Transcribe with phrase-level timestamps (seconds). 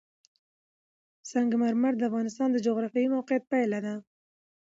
[1.31, 3.93] سنگ مرمر د افغانستان د جغرافیایي موقیعت پایله ده.